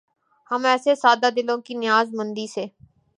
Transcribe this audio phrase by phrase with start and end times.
[0.51, 2.65] ہم ایسے سادہ دلوں کی نیاز مندی سے